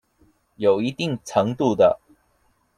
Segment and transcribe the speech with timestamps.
[0.55, 1.99] 有一定程度的